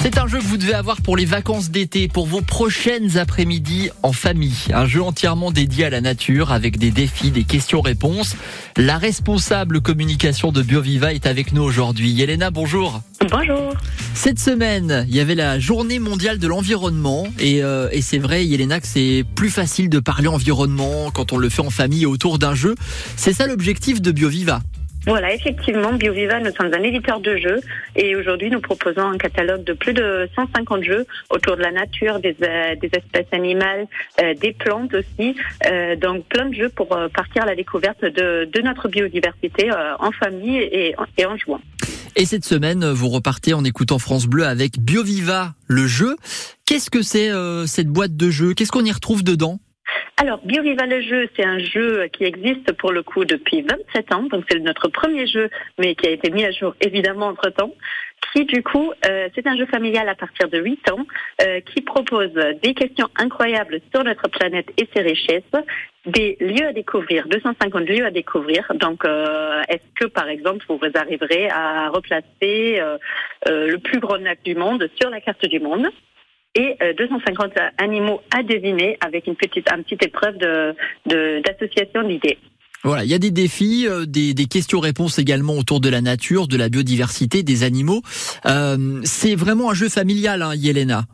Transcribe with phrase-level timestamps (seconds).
[0.00, 3.90] C'est un jeu que vous devez avoir pour les vacances d'été, pour vos prochaines après-midi
[4.04, 4.68] en famille.
[4.72, 8.36] Un jeu entièrement dédié à la nature avec des défis, des questions-réponses.
[8.76, 12.10] La responsable communication de BioViva est avec nous aujourd'hui.
[12.10, 13.00] Yelena, bonjour.
[13.28, 13.74] Bonjour.
[14.14, 18.46] Cette semaine, il y avait la journée mondiale de l'environnement et, euh, et c'est vrai,
[18.46, 22.38] Yelena, que c'est plus facile de parler environnement quand on le fait en famille autour
[22.38, 22.76] d'un jeu.
[23.16, 24.60] C'est ça l'objectif de BioViva.
[25.08, 27.60] Voilà, effectivement, BioViva, nous sommes un éditeur de jeux
[27.96, 32.20] et aujourd'hui nous proposons un catalogue de plus de 150 jeux autour de la nature,
[32.20, 33.86] des, euh, des espèces animales,
[34.20, 35.34] euh, des plantes aussi.
[35.64, 39.70] Euh, donc plein de jeux pour euh, partir à la découverte de, de notre biodiversité
[39.98, 41.60] en famille et, et en jouant.
[42.14, 46.16] Et cette semaine, vous repartez en écoutant France Bleu avec BioViva, le jeu.
[46.66, 47.30] Qu'est-ce que c'est
[47.66, 48.52] cette boîte de jeux?
[48.52, 49.58] Qu'est-ce qu'on y retrouve dedans?
[50.20, 54.24] Alors, BioViva le jeu, c'est un jeu qui existe pour le coup depuis 27 ans.
[54.24, 57.72] Donc, c'est notre premier jeu, mais qui a été mis à jour évidemment entre temps.
[58.32, 61.06] Qui, du coup, euh, c'est un jeu familial à partir de 8 ans,
[61.42, 65.44] euh, qui propose des questions incroyables sur notre planète et ses richesses,
[66.08, 68.64] des lieux à découvrir, 250 lieux à découvrir.
[68.74, 72.98] Donc, euh, est-ce que, par exemple, vous arriverez à replacer euh,
[73.48, 75.86] euh, le plus gros lac du monde sur la carte du monde?
[76.58, 80.74] Et euh, 250 animaux à deviner avec une petite, une petite épreuve de,
[81.06, 82.38] de, d'association d'idées.
[82.84, 86.48] Voilà, il y a des défis, euh, des, des questions-réponses également autour de la nature,
[86.48, 88.02] de la biodiversité, des animaux.
[88.46, 91.04] Euh, c'est vraiment un jeu familial, hein, Yelena.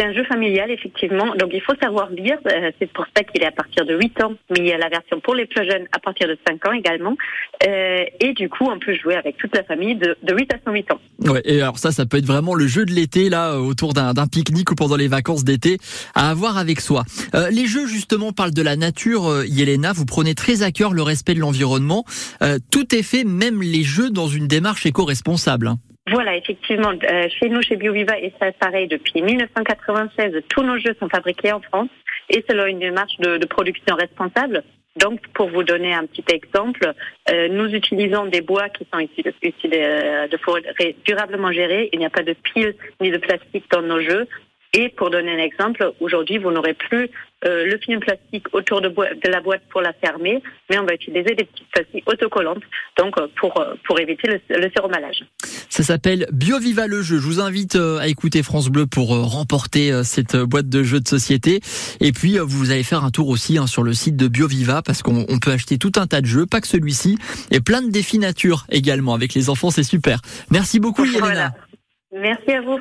[0.00, 1.34] C'est un jeu familial, effectivement.
[1.36, 2.38] Donc, il faut savoir lire.
[2.46, 4.78] Euh, c'est pour ça qu'il est à partir de 8 ans, mais il y a
[4.78, 7.18] la version pour les plus jeunes à partir de 5 ans également.
[7.66, 10.56] Euh, et du coup, on peut jouer avec toute la famille de, de 8 à
[10.64, 11.00] 108 ans.
[11.26, 13.92] Ouais, et alors ça, ça peut être vraiment le jeu de l'été, là, euh, autour
[13.92, 15.76] d'un pique-nique ou pendant les vacances d'été,
[16.14, 17.04] à avoir avec soi.
[17.34, 19.92] Euh, les jeux, justement, parlent de la nature, euh, Yelena.
[19.92, 22.06] Vous prenez très à cœur le respect de l'environnement.
[22.42, 25.74] Euh, tout est fait, même les jeux, dans une démarche éco-responsable.
[26.10, 30.96] Voilà, effectivement, euh, chez nous, chez BioViva, et ça pareil, depuis 1996, tous nos jeux
[30.98, 31.88] sont fabriqués en France
[32.28, 34.64] et selon une démarche de, de production responsable.
[34.96, 36.92] Donc, pour vous donner un petit exemple,
[37.30, 41.88] euh, nous utilisons des bois qui sont issus issus de, de forêts durablement gérées.
[41.92, 44.26] Il n'y a pas de piles ni de plastique dans nos jeux.
[44.72, 47.10] Et pour donner un exemple, aujourd'hui, vous n'aurez plus
[47.44, 48.94] euh, le film plastique autour de,
[49.28, 52.62] la boîte pour la fermer, mais on va utiliser des petites pastilles autocollantes,
[52.96, 55.24] donc euh, pour euh, pour éviter le, le séromalage.
[55.70, 57.18] Ça s'appelle BioViva le jeu.
[57.18, 61.60] Je vous invite à écouter France Bleu pour remporter cette boîte de jeux de société.
[62.00, 65.02] Et puis, vous allez faire un tour aussi hein, sur le site de BioViva parce
[65.02, 67.16] qu'on on peut acheter tout un tas de jeux, pas que celui-ci,
[67.50, 69.70] et plein de défis nature également avec les enfants.
[69.70, 70.20] C'est super.
[70.50, 71.20] Merci beaucoup, Yelena.
[71.20, 71.52] Voilà.
[72.12, 72.78] Merci à vous.